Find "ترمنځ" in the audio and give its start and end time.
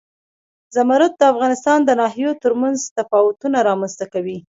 2.43-2.77